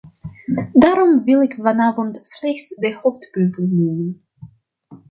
Daarom 0.73 1.23
wil 1.23 1.41
ik 1.41 1.53
vanavond 1.53 2.19
slechts 2.27 2.67
de 2.69 2.97
hoofdpunten 3.01 3.75
noemen. 3.83 4.23